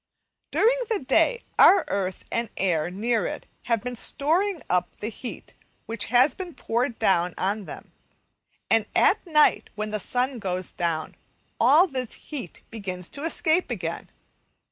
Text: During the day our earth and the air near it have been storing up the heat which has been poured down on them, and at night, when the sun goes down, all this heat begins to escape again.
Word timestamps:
During 0.49 0.77
the 0.89 0.97
day 1.01 1.43
our 1.59 1.85
earth 1.87 2.25
and 2.31 2.49
the 2.55 2.59
air 2.63 2.89
near 2.89 3.27
it 3.27 3.45
have 3.65 3.83
been 3.83 3.95
storing 3.95 4.63
up 4.67 4.95
the 4.95 5.09
heat 5.09 5.53
which 5.85 6.05
has 6.07 6.33
been 6.33 6.55
poured 6.55 6.97
down 6.97 7.35
on 7.37 7.65
them, 7.65 7.91
and 8.67 8.87
at 8.95 9.23
night, 9.27 9.69
when 9.75 9.91
the 9.91 9.99
sun 9.99 10.39
goes 10.39 10.71
down, 10.71 11.13
all 11.59 11.85
this 11.85 12.13
heat 12.13 12.63
begins 12.71 13.09
to 13.09 13.21
escape 13.25 13.69
again. 13.69 14.09